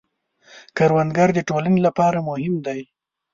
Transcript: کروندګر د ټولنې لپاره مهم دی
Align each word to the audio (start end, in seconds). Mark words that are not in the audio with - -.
کروندګر 0.77 1.29
د 1.35 1.39
ټولنې 1.49 1.79
لپاره 1.87 2.19
مهم 2.29 2.53
دی 2.65 2.81